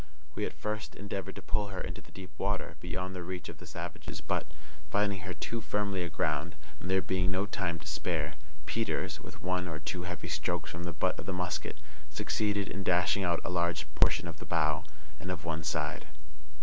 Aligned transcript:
We 0.33 0.45
at 0.47 0.53
first 0.53 0.95
endeavored 0.95 1.35
to 1.35 1.43
pull 1.43 1.67
her 1.67 1.79
into 1.79 2.01
the 2.01 2.09
deep 2.11 2.31
water, 2.39 2.75
beyond 2.79 3.15
the 3.15 3.21
reach 3.21 3.49
of 3.49 3.59
the 3.59 3.67
savages, 3.67 4.19
but, 4.19 4.51
finding 4.89 5.19
her 5.19 5.33
too 5.35 5.61
firmly 5.61 6.03
aground, 6.03 6.55
and 6.79 6.89
there 6.89 7.03
being 7.03 7.29
no 7.29 7.45
time 7.45 7.77
to 7.77 7.85
spare, 7.85 8.33
Peters, 8.65 9.19
with 9.19 9.43
one 9.43 9.67
or 9.67 9.77
two 9.77 10.01
heavy 10.01 10.27
strokes 10.27 10.71
from 10.71 10.85
the 10.85 10.91
butt 10.91 11.19
of 11.19 11.27
the 11.27 11.33
musket, 11.33 11.77
succeeded 12.09 12.67
in 12.67 12.81
dashing 12.83 13.23
out 13.23 13.41
a 13.43 13.51
large 13.51 13.85
portion 13.93 14.27
of 14.27 14.39
the 14.39 14.45
bow 14.47 14.85
and 15.19 15.29
of 15.29 15.45
one 15.45 15.63
side. 15.63 16.07